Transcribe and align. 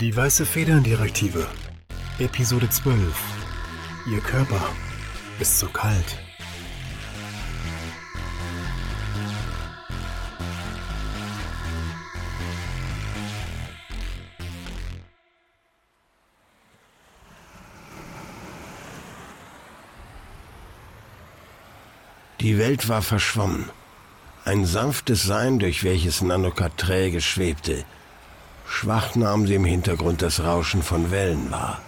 Die 0.00 0.14
Weiße 0.14 0.46
Federn-Direktive. 0.46 1.44
Episode 2.20 2.70
12. 2.70 3.02
Ihr 4.08 4.20
Körper 4.20 4.60
ist 5.40 5.58
so 5.58 5.66
kalt. 5.66 6.16
Die 22.38 22.56
Welt 22.56 22.88
war 22.88 23.02
verschwommen. 23.02 23.68
Ein 24.44 24.64
sanftes 24.64 25.24
Sein, 25.24 25.58
durch 25.58 25.82
welches 25.82 26.22
Nanoka 26.22 26.68
träge 26.68 27.20
schwebte. 27.20 27.84
Schwach 28.68 29.14
nahm 29.16 29.46
sie 29.46 29.54
im 29.54 29.64
Hintergrund 29.64 30.22
das 30.22 30.40
Rauschen 30.40 30.82
von 30.82 31.10
Wellen 31.10 31.50
wahr. 31.50 31.80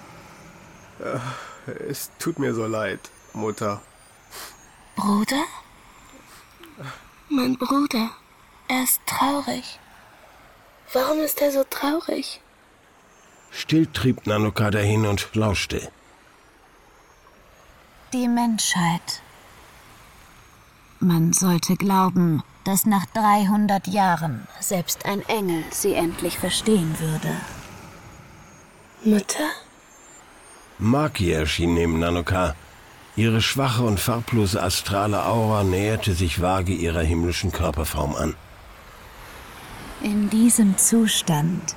Es 1.89 2.11
tut 2.19 2.39
mir 2.39 2.55
so 2.55 2.67
leid, 2.67 3.01
Mutter. 3.33 3.81
Bruder? 4.97 5.45
Mein 7.29 7.57
Bruder. 7.57 8.11
Er 8.69 8.83
ist 8.85 9.01
traurig. 9.07 9.79
Warum 10.93 11.21
ist 11.21 11.41
er 11.41 11.53
so 11.53 11.65
traurig? 11.69 12.41
Still 13.51 13.87
trieb 13.87 14.27
Nanoka 14.27 14.71
dahin 14.71 15.07
und 15.07 15.29
lauschte. 15.35 15.91
Die 18.13 18.27
Menschheit. 18.27 19.23
Man 20.99 21.33
sollte 21.33 21.77
glauben, 21.77 22.43
dass 22.65 22.87
nach 22.87 23.07
300 23.07 23.87
Jahren 23.87 24.47
selbst 24.61 25.07
ein 25.07 25.23
Engel 25.29 25.65
sie 25.71 25.95
endlich 25.95 26.39
verstehen 26.39 26.95
würde. 26.99 27.37
Mutter? 29.05 29.51
Maki 30.79 31.33
erschien 31.33 31.75
neben 31.75 31.99
Nanoka. 31.99 32.55
Ihre 33.17 33.43
schwache 33.43 33.83
und 33.83 33.99
farblose 33.99 34.63
astrale 34.63 35.25
Aura 35.25 35.65
näherte 35.65 36.15
sich 36.15 36.41
vage 36.41 36.73
ihrer 36.73 37.03
himmlischen 37.03 37.53
Körperform 37.53 38.15
an. 38.15 38.35
In 40.03 40.31
diesem 40.31 40.79
Zustand 40.79 41.75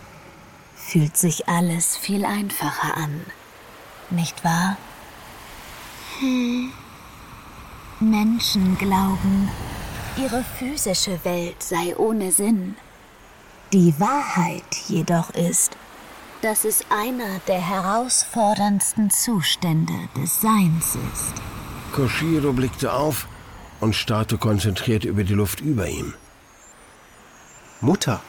fühlt 0.75 1.17
sich 1.17 1.49
alles 1.49 1.97
viel 1.97 2.23
einfacher 2.23 2.95
an. 2.95 3.21
Nicht 4.09 4.43
wahr? 4.43 4.77
Menschen 7.99 8.77
glauben, 8.77 9.49
ihre 10.17 10.43
physische 10.43 11.23
Welt 11.23 11.61
sei 11.61 11.95
ohne 11.97 12.31
Sinn. 12.31 12.75
Die 13.71 13.93
Wahrheit 13.99 14.75
jedoch 14.87 15.31
ist, 15.31 15.75
dass 16.41 16.65
es 16.65 16.85
einer 16.89 17.39
der 17.47 17.59
herausforderndsten 17.59 19.09
Zustände 19.09 19.93
des 20.15 20.41
Seins 20.41 20.97
ist. 21.13 21.33
Koshiro 21.93 22.53
blickte 22.53 22.93
auf 22.93 23.27
und 23.79 23.95
starrte 23.95 24.37
konzentriert 24.37 25.05
über 25.05 25.23
die 25.23 25.33
Luft 25.33 25.61
über 25.61 25.87
ihm. 25.87 26.13
Mutter? 27.81 28.21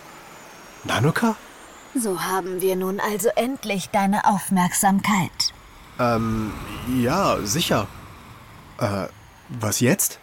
Nanoka? 0.85 1.37
So 1.95 2.21
haben 2.23 2.61
wir 2.61 2.77
nun 2.77 3.01
also 3.01 3.29
endlich 3.37 3.91
deine 3.91 4.27
Aufmerksamkeit. 4.27 5.53
Ähm, 5.99 6.53
ja, 7.01 7.39
sicher. 7.45 7.87
Äh, 8.79 9.07
was 9.49 9.81
jetzt? 9.81 10.19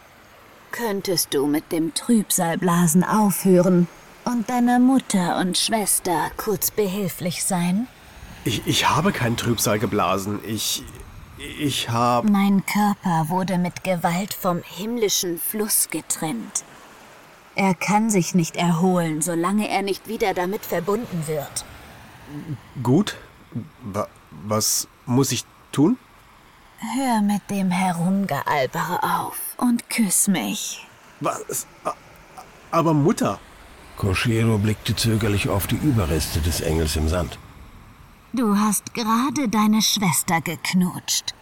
Könntest 0.71 1.33
du 1.33 1.47
mit 1.47 1.71
dem 1.71 1.93
Trübsalblasen 1.93 3.03
aufhören 3.03 3.87
und 4.23 4.49
deiner 4.49 4.79
Mutter 4.79 5.37
und 5.39 5.57
Schwester 5.57 6.31
kurz 6.37 6.71
behilflich 6.71 7.43
sein? 7.43 7.87
Ich, 8.45 8.65
ich 8.65 8.89
habe 8.89 9.11
keinen 9.11 9.37
Trübsal 9.37 9.79
geblasen. 9.79 10.39
Ich. 10.45 10.83
Ich 11.59 11.89
habe. 11.89 12.29
Mein 12.29 12.63
Körper 12.67 13.29
wurde 13.29 13.57
mit 13.57 13.83
Gewalt 13.83 14.33
vom 14.33 14.61
himmlischen 14.63 15.39
Fluss 15.39 15.89
getrennt. 15.89 16.63
Er 17.55 17.73
kann 17.73 18.09
sich 18.09 18.35
nicht 18.35 18.55
erholen, 18.55 19.21
solange 19.21 19.67
er 19.67 19.81
nicht 19.81 20.07
wieder 20.07 20.33
damit 20.33 20.65
verbunden 20.65 21.23
wird. 21.25 21.65
Gut. 22.81 23.17
Wa 23.81 24.07
was 24.43 24.87
muss 25.05 25.31
ich 25.31 25.43
tun? 25.71 25.97
Hör 26.81 27.21
mit 27.21 27.47
dem 27.51 27.69
Herumgealbere 27.69 29.03
auf 29.03 29.37
und 29.57 29.87
küss 29.89 30.27
mich. 30.27 30.87
Was? 31.19 31.67
Aber 32.71 32.95
Mutter. 32.95 33.39
Koshiro 33.97 34.57
blickte 34.57 34.95
zögerlich 34.95 35.47
auf 35.47 35.67
die 35.67 35.75
Überreste 35.75 36.41
des 36.41 36.59
Engels 36.61 36.95
im 36.95 37.07
Sand. 37.07 37.37
Du 38.33 38.57
hast 38.57 38.95
gerade 38.95 39.47
deine 39.47 39.83
Schwester 39.83 40.41
geknutscht. 40.41 41.35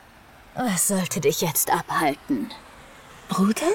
Was 0.55 0.89
sollte 0.89 1.22
dich 1.22 1.39
jetzt 1.39 1.72
abhalten? 1.72 2.49
Bruder? 3.29 3.72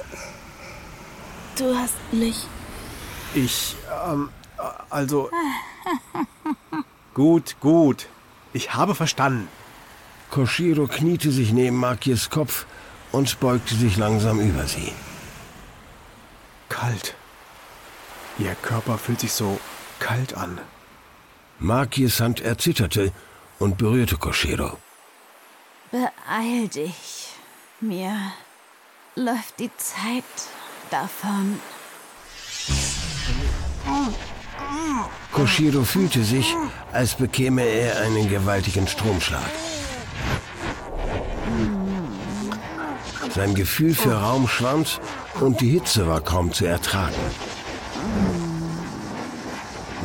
Du 1.57 1.75
hast 1.75 1.97
mich. 2.13 2.47
Ich. 3.33 3.75
Ähm, 4.07 4.29
also. 4.91 5.31
gut, 7.15 7.57
gut. 7.61 8.09
Ich 8.53 8.75
habe 8.75 8.95
verstanden. 8.95 9.49
Koshiro 10.35 10.89
kniete 10.89 11.31
sich 11.31 11.53
neben 11.53 11.77
Makis 11.77 12.29
Kopf 12.29 12.67
und 13.13 13.39
beugte 13.39 13.77
sich 13.77 13.97
langsam 13.97 14.41
über 14.41 14.67
sie. 14.67 14.93
Kalt. 16.69 17.15
Ihr 18.41 18.57
Körper 18.57 18.99
fühlt 18.99 19.21
sich 19.21 19.33
so 19.33 19.61
kalt 20.01 20.35
an. 20.37 20.61
Makis 21.61 22.19
Hand 22.19 22.41
erzitterte 22.41 23.13
und 23.61 23.79
berührte 23.79 24.17
Koshiro. 24.17 24.77
Beeil 25.93 26.67
dich. 26.67 27.29
Mir 27.81 28.17
läuft 29.15 29.61
die 29.61 29.71
Zeit 29.77 30.25
davon. 30.91 31.61
Koshiro 35.31 35.85
fühlte 35.85 36.25
sich, 36.25 36.57
als 36.91 37.15
bekäme 37.15 37.63
er 37.63 38.01
einen 38.01 38.29
gewaltigen 38.29 38.89
Stromschlag. 38.89 39.53
Sein 43.35 43.55
Gefühl 43.57 43.95
für 43.95 44.15
Raum 44.15 44.47
schwand 44.47 45.01
und 45.41 45.61
die 45.61 45.71
Hitze 45.71 46.07
war 46.07 46.21
kaum 46.21 46.53
zu 46.53 46.67
ertragen. 46.67 47.17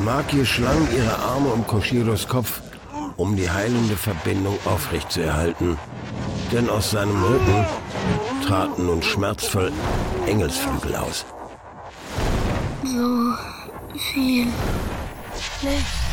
Maki 0.04 0.44
schlang 0.44 0.88
ihre 0.96 1.16
Arme 1.16 1.50
um 1.50 1.64
Koshiros 1.64 2.26
Kopf, 2.26 2.60
um 3.16 3.36
die 3.36 3.48
heilende 3.48 3.96
Verbindung 3.96 4.58
aufrechtzuerhalten. 4.64 5.78
Denn 6.50 6.68
aus 6.68 6.90
seinem 6.90 7.22
Rücken 7.22 7.66
traten 8.44 8.86
nun 8.86 9.00
schmerzvoll 9.00 9.70
Engelsflügel 10.26 10.96
aus. 10.96 11.24
So 12.82 13.34
viel 13.96 14.48
Licht. 15.62 16.10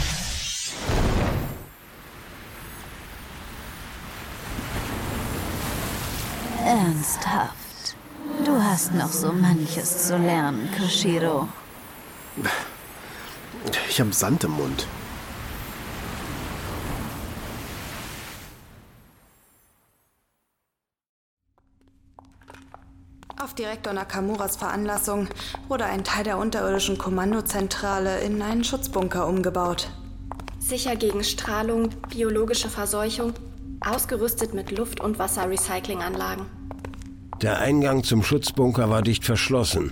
Ernsthaft. 6.67 7.95
Du 8.43 8.61
hast 8.77 8.93
noch 8.93 9.11
so 9.11 9.31
manches 9.31 10.05
zu 10.05 10.17
lernen, 10.19 10.69
Koshiro. 10.77 11.47
Ich 13.89 13.99
habe 13.99 14.13
Sand 14.13 14.43
im 14.43 14.51
Mund. 14.51 14.85
Auf 23.41 23.55
Direktor 23.55 23.93
Nakamuras 23.93 24.57
Veranlassung 24.57 25.27
wurde 25.67 25.85
ein 25.85 26.03
Teil 26.03 26.25
der 26.25 26.37
unterirdischen 26.37 26.99
Kommandozentrale 26.99 28.19
in 28.19 28.43
einen 28.43 28.63
Schutzbunker 28.63 29.27
umgebaut. 29.27 29.89
Sicher 30.59 30.95
gegen 30.95 31.23
Strahlung, 31.23 31.89
biologische 32.11 32.69
Verseuchung, 32.69 33.33
ausgerüstet 33.83 34.53
mit 34.53 34.69
Luft- 34.69 34.99
und 34.99 35.17
Wasserrecyclinganlagen. 35.17 36.45
Der 37.41 37.59
Eingang 37.59 38.03
zum 38.03 38.23
Schutzbunker 38.23 38.89
war 38.89 39.03
dicht 39.03 39.23
verschlossen. 39.23 39.91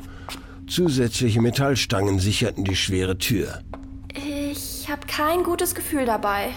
Zusätzliche 0.68 1.42
Metallstangen 1.42 2.18
sicherten 2.20 2.64
die 2.64 2.76
schwere 2.76 3.20
Tür. 3.20 3.62
Ich 4.14 4.90
habe 4.90 5.06
kein 5.06 5.44
gutes 5.44 5.76
Gefühl 5.76 6.06
dabei. 6.06 6.50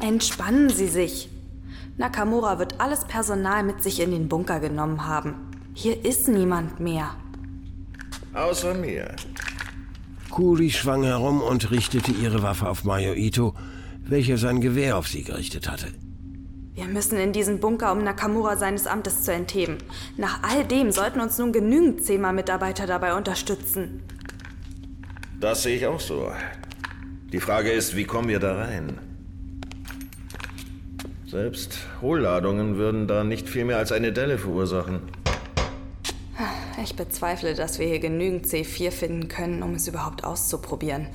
Entspannen 0.00 0.68
Sie 0.68 0.88
sich. 0.88 1.30
Nakamura 1.96 2.58
wird 2.58 2.80
alles 2.80 3.04
Personal 3.04 3.62
mit 3.62 3.82
sich 3.82 4.00
in 4.00 4.10
den 4.10 4.28
Bunker 4.28 4.60
genommen 4.60 5.06
haben. 5.06 5.34
Hier 5.72 6.04
ist 6.04 6.28
niemand 6.28 6.80
mehr. 6.80 7.14
Außer 8.34 8.74
mir. 8.74 9.14
Kuri 10.30 10.70
schwang 10.70 11.02
herum 11.02 11.40
und 11.40 11.70
richtete 11.70 12.12
ihre 12.12 12.42
Waffe 12.42 12.68
auf 12.68 12.84
Mayo 12.84 13.14
Ito, 13.14 13.54
welcher 14.04 14.36
sein 14.36 14.60
Gewehr 14.60 14.96
auf 14.96 15.08
sie 15.08 15.24
gerichtet 15.24 15.70
hatte. 15.70 15.88
Wir 16.80 16.88
müssen 16.88 17.18
in 17.18 17.34
diesen 17.34 17.60
Bunker, 17.60 17.92
um 17.92 18.02
Nakamura 18.02 18.56
seines 18.56 18.86
Amtes 18.86 19.22
zu 19.22 19.34
entheben. 19.34 19.76
Nach 20.16 20.42
all 20.42 20.64
dem 20.64 20.92
sollten 20.92 21.20
uns 21.20 21.36
nun 21.36 21.52
genügend 21.52 22.02
CEMA-Mitarbeiter 22.02 22.86
dabei 22.86 23.14
unterstützen. 23.14 24.02
Das 25.38 25.62
sehe 25.62 25.76
ich 25.76 25.86
auch 25.86 26.00
so. 26.00 26.32
Die 27.34 27.38
Frage 27.38 27.70
ist, 27.70 27.96
wie 27.96 28.04
kommen 28.04 28.28
wir 28.28 28.38
da 28.38 28.54
rein? 28.54 28.98
Selbst 31.26 31.80
Hohlladungen 32.00 32.78
würden 32.78 33.06
da 33.06 33.24
nicht 33.24 33.46
viel 33.46 33.66
mehr 33.66 33.76
als 33.76 33.92
eine 33.92 34.14
Delle 34.14 34.38
verursachen. 34.38 35.02
Ich 36.82 36.96
bezweifle, 36.96 37.52
dass 37.52 37.78
wir 37.78 37.88
hier 37.88 38.00
genügend 38.00 38.46
C4 38.46 38.90
finden 38.90 39.28
können, 39.28 39.62
um 39.62 39.74
es 39.74 39.86
überhaupt 39.86 40.24
auszuprobieren. 40.24 41.08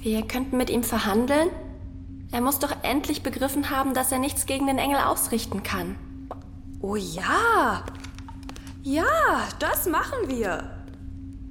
Wir 0.00 0.22
könnten 0.22 0.56
mit 0.56 0.70
ihm 0.70 0.82
verhandeln. 0.82 1.50
Er 2.32 2.40
muss 2.40 2.58
doch 2.58 2.74
endlich 2.82 3.22
begriffen 3.22 3.68
haben, 3.68 3.92
dass 3.92 4.10
er 4.10 4.18
nichts 4.18 4.46
gegen 4.46 4.66
den 4.66 4.78
Engel 4.78 4.96
ausrichten 4.96 5.62
kann. 5.62 5.96
Oh 6.80 6.96
ja! 6.96 7.84
Ja, 8.82 9.48
das 9.58 9.86
machen 9.86 10.28
wir. 10.28 10.84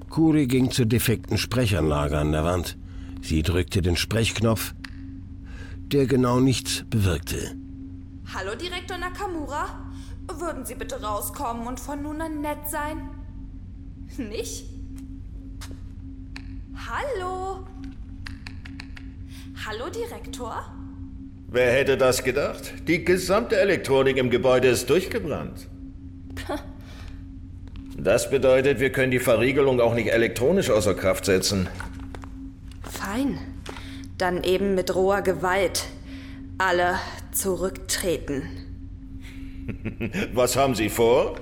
Kuri 0.09 0.47
ging 0.47 0.71
zur 0.71 0.87
defekten 0.87 1.37
Sprechanlage 1.37 2.17
an 2.17 2.31
der 2.31 2.43
Wand. 2.43 2.77
Sie 3.21 3.43
drückte 3.43 3.81
den 3.81 3.95
Sprechknopf, 3.95 4.73
der 5.77 6.07
genau 6.07 6.39
nichts 6.39 6.83
bewirkte. 6.89 7.55
Hallo, 8.33 8.55
Direktor 8.55 8.97
Nakamura. 8.97 9.85
Würden 10.39 10.65
Sie 10.65 10.75
bitte 10.75 11.01
rauskommen 11.01 11.67
und 11.67 11.79
von 11.79 12.01
nun 12.01 12.21
an 12.21 12.41
nett 12.41 12.67
sein? 12.69 13.09
Nicht? 14.17 14.65
Hallo? 16.75 17.65
Hallo, 19.63 19.89
Direktor? 19.89 20.65
Wer 21.47 21.71
hätte 21.71 21.95
das 21.95 22.23
gedacht? 22.23 22.73
Die 22.87 23.05
gesamte 23.05 23.59
Elektronik 23.59 24.17
im 24.17 24.31
Gebäude 24.31 24.69
ist 24.69 24.89
durchgebrannt. 24.89 25.67
Das 27.97 28.31
bedeutet, 28.31 28.79
wir 28.79 28.91
können 28.91 29.11
die 29.11 29.19
Verriegelung 29.19 29.79
auch 29.79 29.93
nicht 29.93 30.11
elektronisch 30.11 30.71
außer 30.71 30.95
Kraft 30.95 31.25
setzen. 31.25 31.67
Fein. 32.81 33.37
Dann 34.17 34.43
eben 34.43 34.73
mit 34.73 34.95
roher 34.95 35.21
Gewalt. 35.21 35.85
Alle 36.57 36.95
zurücktreten. 37.31 38.43
Was 40.33 40.55
haben 40.55 40.73
Sie 40.73 40.89
vor? 40.89 41.35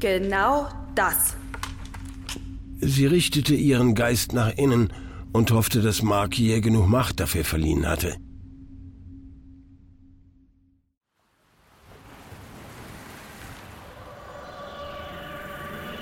Genau 0.00 0.68
das. 0.94 1.36
Sie 2.80 3.06
richtete 3.06 3.54
ihren 3.54 3.94
Geist 3.94 4.34
nach 4.34 4.54
innen 4.58 4.92
und 5.32 5.50
hoffte, 5.52 5.80
dass 5.80 6.02
Mark 6.02 6.38
ihr 6.38 6.60
genug 6.60 6.88
Macht 6.88 7.20
dafür 7.20 7.44
verliehen 7.44 7.86
hatte. 7.86 8.16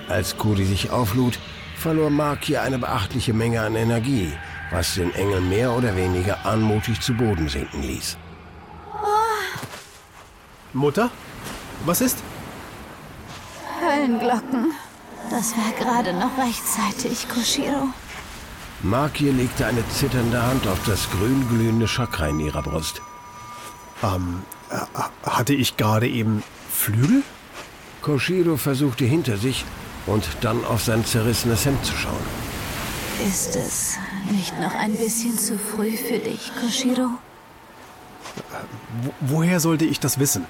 Als 0.09 0.37
Cody 0.39 0.65
sich 0.65 0.91
auflud, 0.91 1.39
verlor 1.77 2.09
Mark 2.11 2.45
hier 2.45 2.63
eine 2.63 2.79
beachtliche 2.79 3.35
Menge 3.35 3.61
an 3.61 3.77
Energie, 3.77 4.33
was 4.71 4.95
den 4.95 5.15
Engel 5.15 5.43
mehr 5.43 5.73
oder 5.77 5.95
weniger 5.97 6.47
anmutig 6.47 7.01
zu 7.01 7.13
Boden 7.15 7.49
sinken 7.49 7.83
ließ. 7.83 8.17
Mutter? 10.73 11.11
Was 11.85 12.01
ist? 12.01 12.23
Höllenglocken. 13.81 14.73
Das 15.31 15.55
war 15.57 15.73
gerade 15.79 16.15
noch 16.15 16.39
rechtzeitig, 16.39 17.29
Koshiro. 17.29 17.89
Maki 18.83 19.31
legte 19.31 19.67
eine 19.67 19.87
zitternde 19.89 20.41
Hand 20.41 20.67
auf 20.69 20.79
das 20.87 21.11
grün-glühende 21.11 21.87
Chakra 21.87 22.29
in 22.29 22.41
ihrer 22.41 22.63
Brust. 22.63 23.03
Ähm, 24.03 24.43
äh, 24.71 25.29
hatte 25.29 25.53
ich 25.53 25.77
gerade 25.77 26.09
eben 26.09 26.45
Flügel? 26.73 27.23
Koshiro 28.03 28.57
versuchte 28.57 29.05
hinter 29.05 29.37
sich 29.37 29.65
und 30.07 30.25
dann 30.43 30.65
auf 30.65 30.83
sein 30.85 31.05
zerrissenes 31.05 31.67
Hemd 31.67 31.85
zu 31.85 31.97
schauen. 31.97 32.15
Ist 33.27 33.57
es 33.57 33.99
nicht 34.31 34.59
noch 34.61 34.75
ein 34.75 34.95
bisschen 34.95 35.37
zu 35.37 35.59
früh 35.59 35.97
für 35.97 36.19
dich, 36.19 36.53
Koshiro? 36.61 37.11
Wo, 39.03 39.13
woher 39.21 39.59
sollte 39.59 39.85
ich 39.87 39.99
das 39.99 40.21
wissen? 40.21 40.47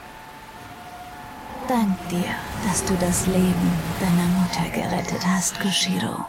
Dank 1.66 1.96
dir, 2.10 2.34
dass 2.66 2.84
du 2.84 2.94
das 3.00 3.26
Leben 3.26 3.72
deiner 4.00 4.28
Mutter 4.38 4.68
gerettet 4.70 5.26
hast, 5.26 5.58
Koshiro. 5.60 6.26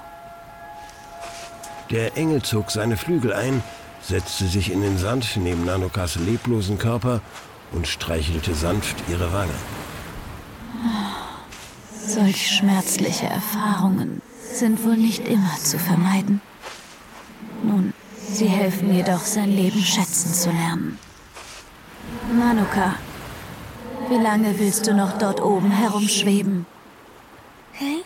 Der 1.91 2.15
Engel 2.17 2.43
zog 2.43 2.69
seine 2.69 2.97
Flügel 2.97 3.33
ein, 3.33 3.63
setzte 4.01 4.45
sich 4.45 4.71
in 4.71 4.81
den 4.81 4.97
Sand 4.97 5.37
neben 5.37 5.65
Nanokas 5.65 6.15
leblosen 6.15 6.77
Körper 6.77 7.21
und 7.71 7.87
streichelte 7.87 8.53
sanft 8.53 8.95
ihre 9.09 9.33
Wange. 9.33 9.53
Solch 12.05 12.47
schmerzliche 12.47 13.25
Erfahrungen 13.25 14.21
sind 14.53 14.83
wohl 14.83 14.97
nicht 14.97 15.27
immer 15.27 15.55
zu 15.63 15.79
vermeiden. 15.79 16.41
Nun, 17.63 17.93
sie 18.31 18.47
helfen 18.47 18.93
jedoch, 18.93 19.21
sein 19.21 19.49
Leben 19.49 19.81
schätzen 19.81 20.33
zu 20.33 20.49
lernen. 20.51 20.99
Nanoka, 22.37 22.95
wie 24.09 24.21
lange 24.21 24.57
willst 24.59 24.87
du 24.87 24.93
noch 24.93 25.17
dort 25.17 25.41
oben 25.41 25.71
herumschweben? 25.71 26.65
Hä? 27.73 28.03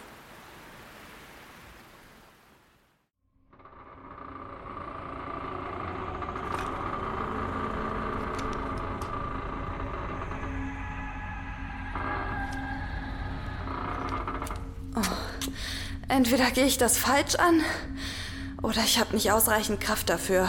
Entweder 16.16 16.52
gehe 16.52 16.66
ich 16.66 16.78
das 16.78 17.00
falsch 17.00 17.34
an 17.36 17.62
oder 18.62 18.82
ich 18.86 19.00
habe 19.00 19.16
nicht 19.16 19.32
ausreichend 19.32 19.82
Kraft 19.82 20.10
dafür. 20.10 20.48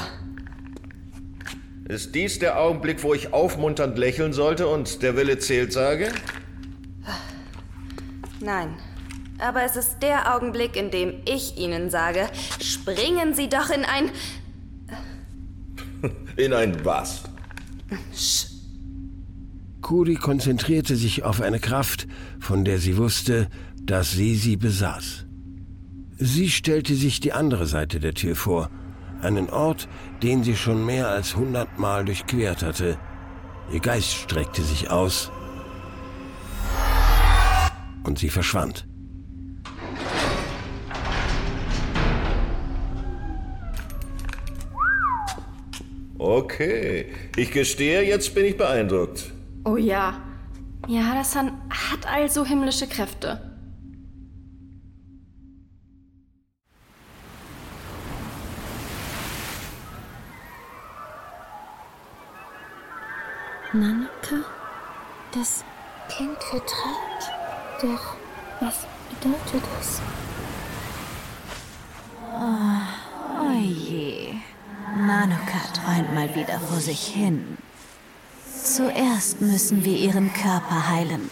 Ist 1.88 2.14
dies 2.14 2.38
der 2.38 2.60
Augenblick, 2.60 3.02
wo 3.02 3.14
ich 3.14 3.32
aufmunternd 3.32 3.96
lächeln 3.96 4.34
sollte 4.34 4.68
und 4.68 5.02
der 5.02 5.16
Wille 5.16 5.38
zählt 5.38 5.72
sage? 5.72 6.12
Nein. 8.40 8.74
Aber 9.38 9.62
es 9.62 9.76
ist 9.76 10.00
der 10.02 10.34
Augenblick, 10.34 10.76
in 10.76 10.90
dem 10.90 11.22
ich 11.24 11.56
Ihnen 11.56 11.88
sage, 11.88 12.28
springen 12.60 13.32
Sie 13.32 13.48
doch 13.48 13.70
in 13.70 13.86
ein... 13.86 14.10
In 16.36 16.52
ein 16.52 16.84
was? 16.84 17.22
Kuri 19.80 20.16
konzentrierte 20.16 20.96
sich 20.96 21.22
auf 21.22 21.40
eine 21.40 21.58
Kraft, 21.58 22.06
von 22.38 22.66
der 22.66 22.78
sie 22.78 22.98
wusste, 22.98 23.48
dass 23.80 24.10
sie 24.10 24.34
sie 24.34 24.56
besaß. 24.56 25.24
Sie 26.16 26.48
stellte 26.48 26.94
sich 26.94 27.18
die 27.18 27.32
andere 27.32 27.66
Seite 27.66 27.98
der 27.98 28.14
Tür 28.14 28.36
vor, 28.36 28.70
einen 29.20 29.50
Ort, 29.50 29.88
den 30.22 30.44
sie 30.44 30.56
schon 30.56 30.86
mehr 30.86 31.08
als 31.08 31.34
hundertmal 31.34 32.04
durchquert 32.04 32.62
hatte. 32.62 32.98
Ihr 33.72 33.80
Geist 33.80 34.12
streckte 34.12 34.62
sich 34.62 34.90
aus 34.90 35.32
und 38.04 38.18
sie 38.18 38.30
verschwand. 38.30 38.86
Okay, 46.16 47.06
ich 47.36 47.50
gestehe, 47.50 48.02
jetzt 48.02 48.34
bin 48.34 48.44
ich 48.44 48.56
beeindruckt. 48.56 49.32
Oh 49.64 49.76
ja. 49.76 50.20
Ja, 50.86 51.02
Hadasan 51.08 51.52
hat 51.70 52.06
also 52.06 52.44
himmlische 52.44 52.86
Kräfte. 52.86 53.53
Nanoka? 63.74 64.36
Das 65.32 65.64
klingt 66.08 66.40
vertraut. 66.44 67.32
Doch 67.82 68.14
was 68.60 68.86
bedeutet 69.10 69.68
das? 69.76 70.00
Oh 72.32 73.52
je. 73.60 74.34
Nanoka 74.96 75.58
träumt 75.74 76.14
mal 76.14 76.32
wieder 76.36 76.60
vor 76.60 76.78
sich 76.78 77.04
hin. 77.04 77.58
Zuerst 78.62 79.40
müssen 79.40 79.84
wir 79.84 79.96
ihren 79.96 80.32
Körper 80.32 80.88
heilen. 80.88 81.28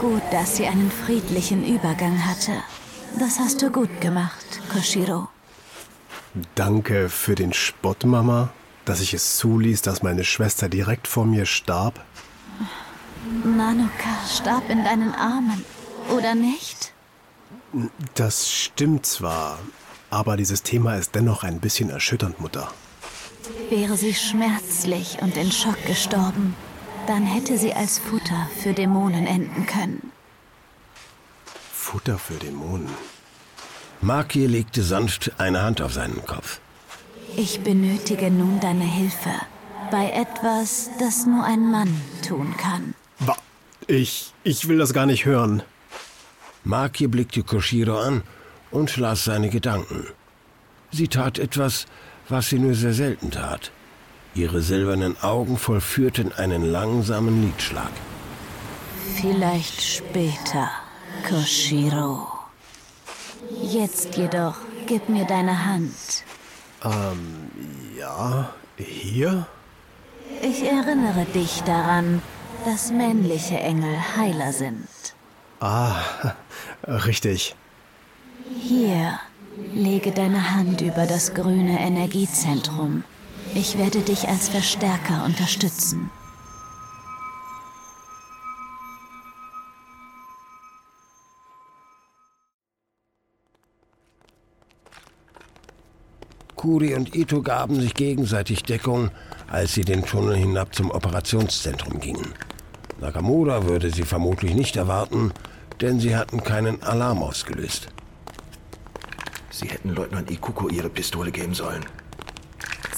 Gut, 0.00 0.22
dass 0.30 0.56
sie 0.56 0.68
einen 0.68 0.92
friedlichen 0.92 1.66
Übergang 1.66 2.24
hatte. 2.24 2.52
Das 3.18 3.40
hast 3.40 3.60
du 3.62 3.70
gut 3.70 4.00
gemacht, 4.00 4.60
Koshiro. 4.72 5.28
Danke 6.54 7.08
für 7.08 7.34
den 7.34 7.52
Spott, 7.52 8.04
Mama, 8.04 8.50
dass 8.86 9.00
ich 9.00 9.12
es 9.12 9.36
zuließ, 9.36 9.82
dass 9.82 10.02
meine 10.02 10.24
Schwester 10.24 10.70
direkt 10.70 11.08
vor 11.08 11.26
mir 11.26 11.44
starb. 11.44 12.02
Nanoka 13.44 14.14
starb 14.34 14.70
in 14.70 14.84
deinen 14.84 15.14
Armen, 15.14 15.64
oder 16.16 16.34
nicht? 16.34 16.92
Das 18.14 18.48
stimmt 18.50 19.04
zwar, 19.04 19.58
aber 20.08 20.36
dieses 20.36 20.62
Thema 20.62 20.96
ist 20.96 21.14
dennoch 21.14 21.42
ein 21.42 21.60
bisschen 21.60 21.90
erschütternd, 21.90 22.40
Mutter. 22.40 22.72
Wäre 23.68 23.96
sie 23.96 24.14
schmerzlich 24.14 25.18
und 25.20 25.36
in 25.36 25.50
Schock 25.50 25.84
gestorben, 25.86 26.54
dann 27.08 27.26
hätte 27.26 27.58
sie 27.58 27.74
als 27.74 27.98
Futter 27.98 28.48
für 28.62 28.72
Dämonen 28.72 29.26
enden 29.26 29.66
können. 29.66 30.12
Futter 31.72 32.18
für 32.18 32.34
Dämonen. 32.34 32.88
Maki 34.00 34.46
legte 34.46 34.82
sanft 34.82 35.32
eine 35.38 35.62
Hand 35.62 35.80
auf 35.80 35.92
seinen 35.92 36.24
Kopf. 36.24 36.60
Ich 37.38 37.60
benötige 37.60 38.30
nun 38.30 38.60
deine 38.60 38.84
Hilfe, 38.84 39.34
Bei 39.90 40.10
etwas, 40.10 40.90
das 40.98 41.26
nur 41.26 41.44
ein 41.44 41.70
Mann 41.70 42.00
tun 42.26 42.54
kann. 42.56 42.94
Wa 43.18 43.36
ich, 43.86 44.32
ich 44.42 44.68
will 44.68 44.78
das 44.78 44.92
gar 44.94 45.06
nicht 45.06 45.26
hören. 45.26 45.62
Maki 46.64 47.06
blickte 47.06 47.42
Koshiro 47.42 47.98
an 48.00 48.22
und 48.70 48.96
las 48.96 49.24
seine 49.24 49.50
Gedanken. 49.50 50.06
Sie 50.90 51.08
tat 51.08 51.38
etwas, 51.38 51.86
was 52.28 52.48
sie 52.48 52.58
nur 52.58 52.74
sehr 52.74 52.94
selten 52.94 53.30
tat. 53.30 53.70
Ihre 54.34 54.60
silbernen 54.62 55.16
Augen 55.22 55.56
vollführten 55.58 56.32
einen 56.32 56.64
langsamen 56.64 57.42
Liedschlag. 57.42 57.92
Vielleicht 59.20 59.82
später, 59.82 60.68
Koshiro. 61.28 62.26
Jetzt 63.62 64.16
jedoch, 64.16 64.56
gib 64.86 65.08
mir 65.08 65.26
deine 65.26 65.66
Hand. 65.66 66.25
Ähm, 66.86 67.50
ja, 67.98 68.50
hier? 68.76 69.46
Ich 70.42 70.62
erinnere 70.62 71.24
dich 71.34 71.62
daran, 71.62 72.22
dass 72.64 72.92
männliche 72.92 73.58
Engel 73.58 73.96
Heiler 74.16 74.52
sind. 74.52 74.86
Ah, 75.60 75.96
richtig. 76.86 77.56
Hier, 78.60 79.18
lege 79.72 80.12
deine 80.12 80.54
Hand 80.54 80.80
über 80.80 81.06
das 81.06 81.34
grüne 81.34 81.80
Energiezentrum. 81.80 83.02
Ich 83.54 83.78
werde 83.78 84.00
dich 84.00 84.28
als 84.28 84.48
Verstärker 84.48 85.24
unterstützen. 85.24 86.10
Kuri 96.66 96.96
und 96.96 97.14
Ito 97.14 97.42
gaben 97.42 97.80
sich 97.80 97.94
gegenseitig 97.94 98.64
Deckung, 98.64 99.12
als 99.46 99.74
sie 99.74 99.84
den 99.84 100.04
Tunnel 100.04 100.34
hinab 100.34 100.74
zum 100.74 100.90
Operationszentrum 100.90 102.00
gingen. 102.00 102.34
Nakamura 103.00 103.68
würde 103.68 103.88
sie 103.92 104.02
vermutlich 104.02 104.52
nicht 104.52 104.74
erwarten, 104.74 105.30
denn 105.80 106.00
sie 106.00 106.16
hatten 106.16 106.42
keinen 106.42 106.82
Alarm 106.82 107.22
ausgelöst. 107.22 107.86
Sie 109.48 109.68
hätten 109.68 109.90
Leutnant 109.90 110.28
Ikuko 110.28 110.68
ihre 110.68 110.90
Pistole 110.90 111.30
geben 111.30 111.54
sollen. 111.54 111.86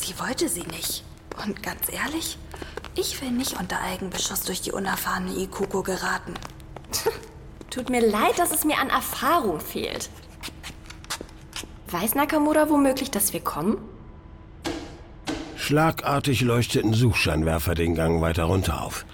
Sie 0.01 0.19
wollte 0.19 0.49
sie 0.49 0.65
nicht. 0.73 1.05
Und 1.45 1.63
ganz 1.63 1.93
ehrlich, 1.93 2.39
ich 2.95 3.21
will 3.21 3.33
nicht 3.33 3.61
unter 3.61 3.83
Eigenbeschuss 3.83 4.45
durch 4.45 4.63
die 4.63 4.73
unerfahrene 4.73 5.37
Ikuko 5.43 5.83
geraten. 5.83 6.33
Tut 7.69 7.91
mir 7.91 8.01
leid, 8.01 8.39
dass 8.39 8.51
es 8.51 8.65
mir 8.65 8.79
an 8.79 8.89
Erfahrung 8.89 9.61
fehlt. 9.61 10.09
Weiß 11.91 12.15
Nakamura 12.15 12.69
womöglich, 12.69 13.11
dass 13.11 13.33
wir 13.33 13.41
kommen? 13.41 13.79
Schlagartig 15.57 16.43
leuchteten 16.43 16.93
Suchscheinwerfer 16.93 17.75
den 17.75 17.95
Gang 17.95 18.21
weiter 18.21 18.45
runter 18.45 18.83
auf. 18.83 19.07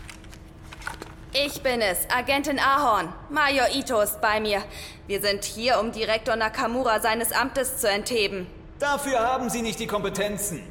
Ich 1.32 1.62
bin 1.62 1.80
es, 1.80 1.98
Agentin 2.10 2.58
Ahorn. 2.58 3.12
Major 3.30 3.68
Ito 3.72 4.00
ist 4.00 4.20
bei 4.20 4.40
mir. 4.40 4.62
Wir 5.06 5.20
sind 5.20 5.44
hier, 5.44 5.78
um 5.78 5.92
Direktor 5.92 6.34
Nakamura 6.34 6.98
seines 6.98 7.30
Amtes 7.32 7.78
zu 7.78 7.88
entheben. 7.88 8.48
Dafür 8.80 9.20
haben 9.20 9.50
Sie 9.50 9.62
nicht 9.62 9.78
die 9.78 9.86
Kompetenzen. 9.86 10.62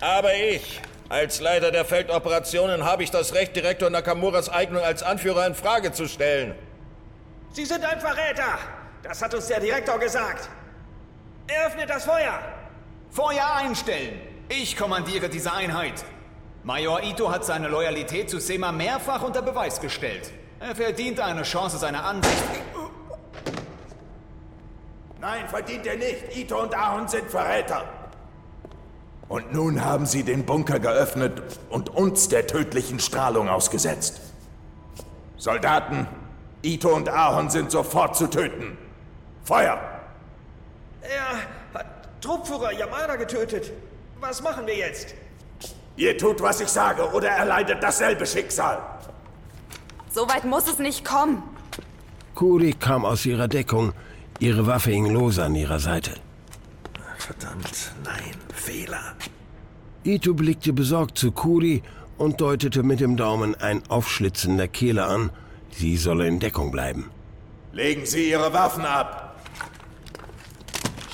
Aber 0.00 0.34
ich, 0.34 0.82
als 1.08 1.40
Leiter 1.40 1.70
der 1.70 1.86
Feldoperationen, 1.86 2.84
habe 2.84 3.02
ich 3.02 3.10
das 3.10 3.32
Recht, 3.32 3.56
Direktor 3.56 3.88
Nakamuras 3.88 4.50
Eignung 4.50 4.82
als 4.82 5.02
Anführer 5.02 5.46
in 5.46 5.54
Frage 5.54 5.92
zu 5.92 6.06
stellen. 6.06 6.54
Sie 7.52 7.64
sind 7.64 7.82
ein 7.82 8.00
Verräter! 8.00 8.58
Das 9.02 9.22
hat 9.22 9.34
uns 9.34 9.46
der 9.46 9.60
Direktor 9.60 9.98
gesagt. 9.98 10.48
Eröffnet 11.46 11.90
das 11.90 12.04
Feuer! 12.04 12.40
Feuer 13.10 13.54
einstellen! 13.56 14.20
Ich 14.48 14.76
kommandiere 14.76 15.28
diese 15.28 15.52
Einheit. 15.52 16.04
Major 16.62 17.02
Ito 17.02 17.30
hat 17.30 17.44
seine 17.44 17.68
Loyalität 17.68 18.30
zu 18.30 18.40
Sema 18.40 18.72
mehrfach 18.72 19.22
unter 19.22 19.42
Beweis 19.42 19.80
gestellt. 19.80 20.30
Er 20.60 20.74
verdient 20.74 21.20
eine 21.20 21.42
Chance, 21.42 21.76
seine 21.78 22.02
Ansicht. 22.02 22.42
Nein, 25.20 25.48
verdient 25.48 25.86
er 25.86 25.96
nicht. 25.96 26.36
Ito 26.36 26.62
und 26.62 26.74
Ahon 26.74 27.08
sind 27.08 27.30
Verräter. 27.30 27.84
Und 29.28 29.52
nun 29.52 29.84
haben 29.84 30.06
sie 30.06 30.22
den 30.22 30.44
Bunker 30.44 30.78
geöffnet 30.78 31.42
und 31.70 31.90
uns 31.90 32.28
der 32.28 32.46
tödlichen 32.46 33.00
Strahlung 33.00 33.48
ausgesetzt. 33.48 34.20
Soldaten, 35.36 36.06
Ito 36.62 36.94
und 36.94 37.08
Ahon 37.08 37.50
sind 37.50 37.70
sofort 37.70 38.16
zu 38.16 38.28
töten. 38.28 38.78
Feuer! 39.42 39.93
Er 41.04 41.78
hat 41.78 41.86
Truppführer 42.20 42.72
Yamada 42.72 43.16
getötet. 43.16 43.72
Was 44.20 44.42
machen 44.42 44.66
wir 44.66 44.76
jetzt? 44.76 45.14
Ihr 45.96 46.16
tut, 46.16 46.40
was 46.40 46.60
ich 46.60 46.68
sage, 46.68 47.02
oder 47.12 47.28
erleidet 47.28 47.82
dasselbe 47.82 48.26
Schicksal. 48.26 48.78
So 50.10 50.28
weit 50.28 50.44
muss 50.44 50.66
es 50.66 50.78
nicht 50.78 51.04
kommen. 51.04 51.42
Kuri 52.34 52.72
kam 52.72 53.04
aus 53.04 53.26
ihrer 53.26 53.48
Deckung. 53.48 53.92
Ihre 54.38 54.66
Waffe 54.66 54.90
hing 54.90 55.06
lose 55.10 55.42
an 55.44 55.54
ihrer 55.54 55.78
Seite. 55.78 56.12
Verdammt, 57.18 57.92
nein, 58.04 58.34
Fehler. 58.52 59.14
Ito 60.04 60.34
blickte 60.34 60.72
besorgt 60.72 61.16
zu 61.16 61.32
Kuri 61.32 61.82
und 62.18 62.40
deutete 62.40 62.82
mit 62.82 63.00
dem 63.00 63.16
Daumen 63.16 63.54
ein 63.54 63.82
Aufschlitzen 63.88 64.56
der 64.56 64.68
Kehle 64.68 65.04
an. 65.04 65.30
Sie 65.70 65.96
solle 65.96 66.26
in 66.26 66.40
Deckung 66.40 66.70
bleiben. 66.70 67.10
Legen 67.72 68.04
Sie 68.04 68.30
Ihre 68.30 68.52
Waffen 68.52 68.84
ab. 68.84 69.23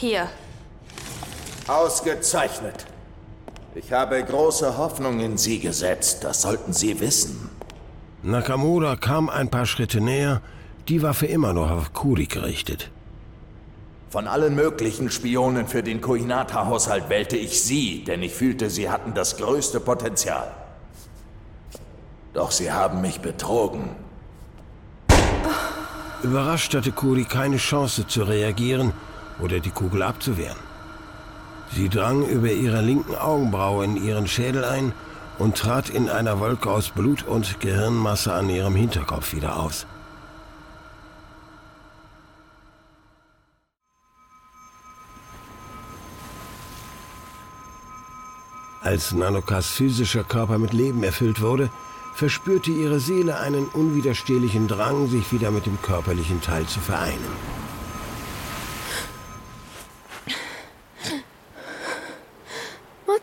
Hier. 0.00 0.28
Ausgezeichnet. 1.69 2.87
Ich 3.75 3.92
habe 3.92 4.25
große 4.25 4.78
Hoffnung 4.78 5.21
in 5.21 5.37
Sie 5.37 5.61
gesetzt, 5.61 6.25
das 6.25 6.40
sollten 6.40 6.73
Sie 6.73 7.00
wissen. 7.00 7.50
Nakamura 8.23 8.97
kam 8.97 9.28
ein 9.28 9.50
paar 9.50 9.66
Schritte 9.66 10.00
näher, 10.00 10.40
die 10.88 11.02
Waffe 11.02 11.26
immer 11.26 11.52
noch 11.52 11.71
auf 11.71 11.92
Kuri 11.92 12.25
gerichtet. 12.25 12.90
Von 14.09 14.26
allen 14.26 14.54
möglichen 14.54 15.11
Spionen 15.11 15.66
für 15.66 15.83
den 15.83 16.00
Kohinata-Haushalt 16.00 17.11
wählte 17.11 17.37
ich 17.37 17.62
Sie, 17.62 18.02
denn 18.02 18.23
ich 18.23 18.33
fühlte, 18.33 18.71
Sie 18.71 18.88
hatten 18.88 19.12
das 19.12 19.37
größte 19.37 19.80
Potenzial. 19.80 20.50
Doch 22.33 22.52
Sie 22.52 22.73
haben 22.73 23.02
mich 23.02 23.21
betrogen. 23.21 23.90
Überrascht 26.23 26.75
hatte 26.75 26.90
Kuri 26.90 27.25
keine 27.25 27.59
Chance 27.59 28.07
zu 28.07 28.23
reagieren 28.23 28.95
oder 29.42 29.61
die 29.61 29.70
Kugel 29.70 30.02
abzuwehren. 30.02 30.59
Sie 31.73 31.88
drang 31.88 32.26
über 32.26 32.50
ihre 32.50 32.80
linken 32.80 33.14
Augenbraue 33.14 33.85
in 33.85 33.97
ihren 33.97 34.26
Schädel 34.26 34.64
ein 34.64 34.92
und 35.38 35.56
trat 35.56 35.88
in 35.88 36.09
einer 36.11 36.40
Wolke 36.40 36.70
aus 36.70 36.90
Blut 36.90 37.23
und 37.26 37.61
Gehirnmasse 37.61 38.32
an 38.32 38.50
ihrem 38.50 38.75
Hinterkopf 38.75 39.32
wieder 39.32 39.59
aus. 39.59 39.87
Als 48.82 49.12
Nanokas 49.12 49.68
physischer 49.68 50.25
Körper 50.25 50.59
mit 50.59 50.73
Leben 50.73 51.04
erfüllt 51.04 51.40
wurde, 51.40 51.70
verspürte 52.14 52.70
ihre 52.70 52.99
Seele 52.99 53.38
einen 53.38 53.66
unwiderstehlichen 53.66 54.68
Drang, 54.68 55.09
sich 55.09 55.30
wieder 55.32 55.50
mit 55.50 55.66
dem 55.66 55.80
körperlichen 55.80 56.40
Teil 56.40 56.66
zu 56.66 56.80
vereinen. 56.80 57.59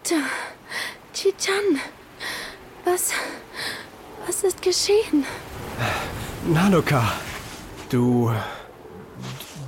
Mutter, 0.07 0.23
Chichan, 1.13 1.81
was, 2.85 3.11
was 4.25 4.43
ist 4.43 4.61
geschehen? 4.61 5.25
Nanoka, 6.47 7.03
du, 7.89 8.31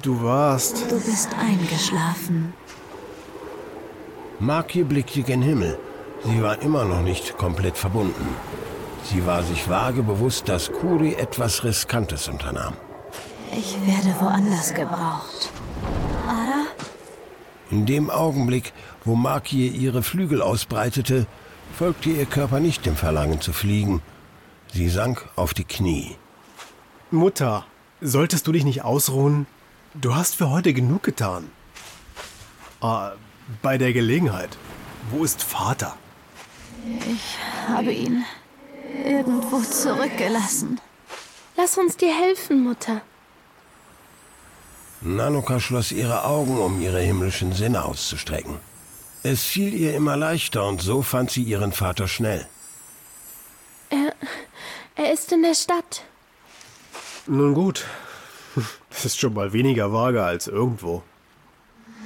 du 0.02 0.24
warst... 0.24 0.90
Du 0.90 0.98
bist 0.98 1.30
eingeschlafen. 1.38 2.54
Maki 4.40 4.84
blickte 4.84 5.24
gen 5.24 5.42
Himmel. 5.42 5.78
Sie 6.24 6.42
war 6.42 6.62
immer 6.62 6.86
noch 6.86 7.02
nicht 7.02 7.38
komplett 7.38 7.78
verbunden. 7.78 8.30
Sie 9.04 9.26
war 9.26 9.44
sich 9.44 9.68
vage 9.68 10.04
bewusst, 10.04 10.48
dass 10.48 10.72
Kuri 10.72 11.16
etwas 11.16 11.66
Riskantes 11.66 12.30
unternahm. 12.30 12.76
Ich 13.52 13.76
werde 13.86 14.16
woanders 14.22 14.74
gebraucht. 14.74 15.52
In 17.72 17.86
dem 17.86 18.10
Augenblick, 18.10 18.74
wo 19.06 19.16
Maki 19.16 19.68
ihre 19.68 20.02
Flügel 20.02 20.42
ausbreitete, 20.42 21.28
folgte 21.78 22.10
ihr 22.10 22.26
Körper 22.26 22.60
nicht 22.60 22.86
dem 22.86 22.96
Verlangen 22.96 23.42
zu 23.42 23.54
fliegen. 23.54 24.02
Sie 24.74 24.90
sank 24.90 25.28
auf 25.36 25.54
die 25.54 25.64
Knie. 25.64 26.16
Mutter, 27.12 27.66
solltest 28.02 28.48
du 28.48 28.52
dich 28.52 28.64
nicht 28.64 28.84
ausruhen? 28.84 29.48
Du 29.94 30.16
hast 30.16 30.36
für 30.36 30.50
heute 30.50 30.74
genug 30.74 31.04
getan. 31.04 31.50
Ah, 32.82 33.14
bei 33.62 33.78
der 33.78 33.94
Gelegenheit. 33.94 34.58
Wo 35.12 35.24
ist 35.24 35.44
Vater? 35.44 35.96
Ich 36.86 37.38
habe 37.68 37.92
ihn 37.92 38.24
irgendwo 39.06 39.60
zurückgelassen. 39.62 40.80
Lass 41.58 41.78
uns 41.78 41.98
dir 41.98 42.14
helfen, 42.14 42.64
Mutter. 42.64 43.02
Nanoka 45.02 45.60
schloss 45.60 45.92
ihre 45.92 46.26
Augen, 46.26 46.58
um 46.58 46.82
ihre 46.82 47.00
himmlischen 47.00 47.54
Sinne 47.54 47.86
auszustrecken. 47.86 48.58
Es 49.24 49.44
fiel 49.44 49.74
ihr 49.74 49.96
immer 49.96 50.18
leichter 50.18 50.68
und 50.68 50.82
so 50.82 51.02
fand 51.02 51.32
sie 51.32 51.44
ihren 51.44 51.72
Vater 51.72 52.08
schnell. 52.08 52.46
Er, 53.90 54.14
er 54.96 55.14
ist 55.14 55.32
in 55.32 55.42
der 55.42 55.56
Stadt. 55.56 56.04
Nun 57.28 57.54
gut. 57.54 57.86
Das 58.90 59.06
ist 59.06 59.20
schon 59.20 59.34
mal 59.34 59.54
weniger 59.54 59.94
vage 59.94 60.24
als 60.24 60.48
irgendwo. 60.48 61.04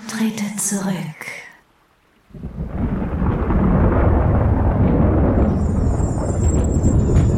Trete 0.07 0.43
zurück. 0.57 0.93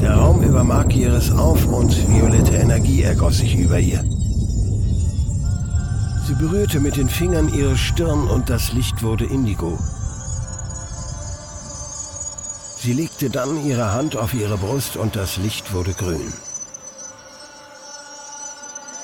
Der 0.01 0.15
Raum 0.15 0.43
über 0.43 0.63
Markieres 0.63 1.31
auf 1.31 1.65
und 1.67 1.91
violette 2.09 2.55
Energie 2.55 3.03
ergoss 3.03 3.37
sich 3.37 3.55
über 3.55 3.79
ihr. 3.79 4.03
Sie 6.27 6.33
berührte 6.33 6.79
mit 6.79 6.97
den 6.97 7.07
Fingern 7.07 7.53
ihre 7.53 7.77
Stirn 7.77 8.27
und 8.27 8.49
das 8.49 8.73
Licht 8.73 9.03
wurde 9.03 9.25
indigo. 9.25 9.77
Sie 12.77 12.93
legte 12.93 13.29
dann 13.29 13.63
ihre 13.63 13.91
Hand 13.93 14.17
auf 14.17 14.33
ihre 14.33 14.57
Brust 14.57 14.97
und 14.97 15.15
das 15.15 15.37
Licht 15.37 15.71
wurde 15.71 15.93
grün. 15.93 16.33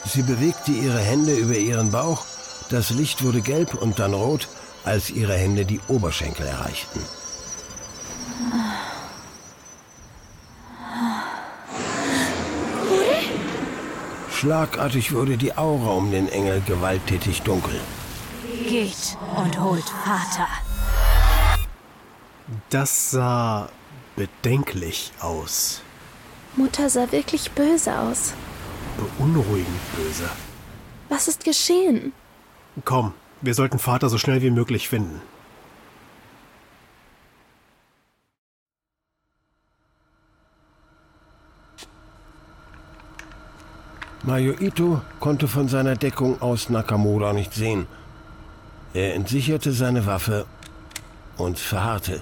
Sie 0.03 0.23
bewegte 0.23 0.71
ihre 0.71 0.97
Hände 0.99 1.35
über 1.35 1.55
ihren 1.55 1.91
Bauch, 1.91 2.25
das 2.71 2.89
Licht 2.89 3.23
wurde 3.23 3.41
gelb 3.41 3.75
und 3.75 3.99
dann 3.99 4.15
rot, 4.15 4.47
als 4.83 5.11
ihre 5.11 5.35
Hände 5.35 5.65
die 5.65 5.79
Oberschenkel 5.89 6.47
erreichten. 6.47 7.01
Schlagartig 14.41 15.13
wurde 15.13 15.37
die 15.37 15.55
Aura 15.55 15.91
um 15.91 16.09
den 16.09 16.27
Engel 16.27 16.61
gewalttätig 16.61 17.43
dunkel. 17.43 17.79
Geht 18.67 19.15
und 19.37 19.59
holt 19.61 19.87
Vater. 20.03 20.47
Das 22.71 23.11
sah 23.11 23.69
bedenklich 24.15 25.11
aus. 25.19 25.83
Mutter 26.55 26.89
sah 26.89 27.11
wirklich 27.11 27.51
böse 27.51 27.95
aus. 27.99 28.33
Beunruhigend 28.97 29.95
böse. 29.95 30.27
Was 31.07 31.27
ist 31.27 31.43
geschehen? 31.43 32.11
Komm, 32.83 33.13
wir 33.41 33.53
sollten 33.53 33.77
Vater 33.77 34.09
so 34.09 34.17
schnell 34.17 34.41
wie 34.41 34.49
möglich 34.49 34.89
finden. 34.89 35.21
Mayo 44.23 44.53
Ito 44.59 45.01
konnte 45.19 45.47
von 45.47 45.67
seiner 45.67 45.95
Deckung 45.95 46.41
aus 46.43 46.69
Nakamura 46.69 47.33
nicht 47.33 47.55
sehen. 47.55 47.87
Er 48.93 49.15
entsicherte 49.15 49.71
seine 49.71 50.05
Waffe 50.05 50.45
und 51.37 51.57
verharrte. 51.57 52.21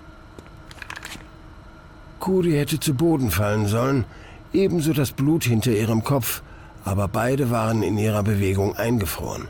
Kuri 2.22 2.54
hätte 2.54 2.80
zu 2.80 2.94
Boden 2.94 3.32
fallen 3.32 3.68
sollen, 3.68 4.06
ebenso 4.54 4.94
das 4.94 5.12
Blut 5.12 5.44
hinter 5.44 5.72
ihrem 5.72 6.06
Kopf, 6.06 6.42
aber 6.86 7.10
beide 7.10 7.52
waren 7.52 7.84
in 7.84 7.98
ihrer 7.98 8.24
Bewegung 8.24 8.78
eingefroren. 8.78 9.50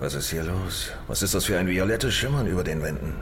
Was 0.00 0.14
ist 0.14 0.28
hier 0.28 0.44
los? 0.44 0.90
Was 1.06 1.22
ist 1.22 1.34
das 1.34 1.46
für 1.46 1.58
ein 1.58 1.68
violettes 1.68 2.12
Schimmern 2.12 2.46
über 2.46 2.64
den 2.64 2.82
Wänden? 2.82 3.14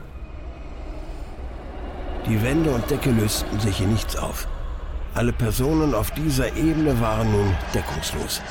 Die 2.28 2.42
Wände 2.42 2.70
und 2.70 2.90
Decke 2.90 3.12
lösten 3.12 3.60
sich 3.60 3.80
in 3.80 3.92
nichts 3.92 4.16
auf. 4.16 4.48
Alle 5.16 5.32
Personen 5.32 5.94
auf 5.94 6.11
dieser 6.11 6.54
Ebene 6.56 7.00
waren 7.00 7.32
nun 7.32 7.56
deckungslos. 7.73 8.42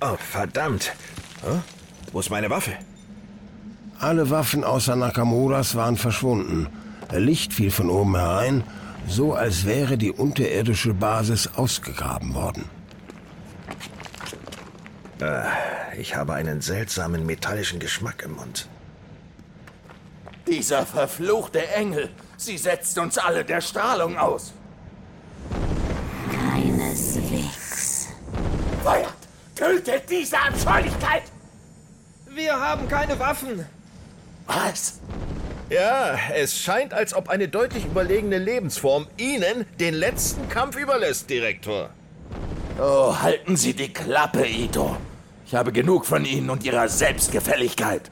Oh, 0.00 0.16
verdammt. 0.16 0.92
Huh? 1.42 1.58
Wo 2.12 2.20
ist 2.20 2.30
meine 2.30 2.48
Waffe? 2.50 2.74
Alle 3.98 4.30
Waffen 4.30 4.62
außer 4.62 4.94
Nakamuras 4.94 5.74
waren 5.74 5.96
verschwunden. 5.96 6.68
Licht 7.10 7.52
fiel 7.52 7.72
von 7.72 7.90
oben 7.90 8.14
herein, 8.14 8.62
so 9.08 9.34
als 9.34 9.64
wäre 9.64 9.98
die 9.98 10.12
unterirdische 10.12 10.94
Basis 10.94 11.50
ausgegraben 11.56 12.32
worden. 12.34 12.66
Äh, 15.20 15.42
ich 15.98 16.14
habe 16.14 16.34
einen 16.34 16.60
seltsamen 16.60 17.26
metallischen 17.26 17.80
Geschmack 17.80 18.22
im 18.24 18.36
Mund. 18.36 18.68
Dieser 20.46 20.86
verfluchte 20.86 21.66
Engel. 21.70 22.08
Sie 22.36 22.56
setzt 22.56 22.96
uns 22.98 23.18
alle 23.18 23.44
der 23.44 23.60
Strahlung 23.60 24.16
aus. 24.16 24.54
Feuert! 28.84 29.14
Tötet 29.56 30.10
diese 30.10 30.36
Abscheulichkeit! 30.38 31.22
Wir 32.28 32.52
haben 32.52 32.86
keine 32.86 33.18
Waffen. 33.18 33.64
Was? 34.46 35.00
Ja, 35.70 36.18
es 36.34 36.58
scheint, 36.58 36.92
als 36.92 37.14
ob 37.14 37.30
eine 37.30 37.48
deutlich 37.48 37.86
überlegene 37.86 38.36
Lebensform 38.36 39.06
Ihnen 39.16 39.64
den 39.80 39.94
letzten 39.94 40.50
Kampf 40.50 40.76
überlässt, 40.76 41.30
Direktor. 41.30 41.88
Oh, 42.78 43.16
halten 43.22 43.56
Sie 43.56 43.72
die 43.72 43.90
Klappe, 43.90 44.46
Ito. 44.46 44.98
Ich 45.46 45.54
habe 45.54 45.72
genug 45.72 46.04
von 46.04 46.26
Ihnen 46.26 46.50
und 46.50 46.62
Ihrer 46.62 46.86
Selbstgefälligkeit. 46.86 48.10